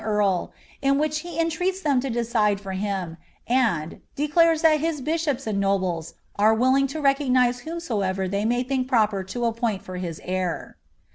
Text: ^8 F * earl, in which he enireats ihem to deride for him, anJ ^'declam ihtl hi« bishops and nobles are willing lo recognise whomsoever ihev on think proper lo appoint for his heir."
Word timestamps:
^8 0.01 0.03
F 0.03 0.07
* 0.07 0.07
earl, 0.15 0.53
in 0.81 0.97
which 0.97 1.19
he 1.19 1.37
enireats 1.37 1.83
ihem 1.83 2.01
to 2.01 2.09
deride 2.09 2.59
for 2.59 2.71
him, 2.71 3.17
anJ 3.47 4.01
^'declam 4.17 4.31
ihtl 4.57 4.79
hi« 4.79 4.99
bishops 5.01 5.45
and 5.45 5.59
nobles 5.59 6.15
are 6.39 6.55
willing 6.55 6.89
lo 6.95 6.99
recognise 7.01 7.59
whomsoever 7.59 8.27
ihev 8.27 8.59
on 8.59 8.65
think 8.65 8.87
proper 8.87 9.23
lo 9.35 9.47
appoint 9.47 9.83
for 9.83 9.97
his 9.97 10.19
heir." 10.23 10.77